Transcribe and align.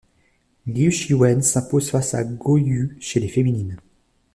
Liu 0.65 0.89
Shiwen 0.89 1.43
s'impose 1.43 1.91
face 1.91 2.15
à 2.15 2.23
Guo 2.23 2.57
Yue 2.57 2.97
chez 2.99 3.19
les 3.19 3.27
féminines. 3.27 3.77